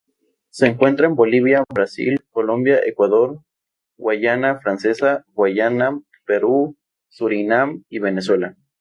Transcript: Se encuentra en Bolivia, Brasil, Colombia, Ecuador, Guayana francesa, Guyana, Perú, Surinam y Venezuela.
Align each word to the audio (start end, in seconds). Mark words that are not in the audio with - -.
Se 0.49 0.65
encuentra 0.65 1.05
en 1.05 1.13
Bolivia, 1.13 1.63
Brasil, 1.71 2.21
Colombia, 2.31 2.79
Ecuador, 2.83 3.41
Guayana 3.97 4.59
francesa, 4.59 5.23
Guyana, 5.35 6.01
Perú, 6.25 6.75
Surinam 7.07 7.83
y 7.87 7.99
Venezuela. 7.99 8.57